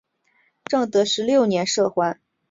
[0.63, 2.19] 正德十六年赦还。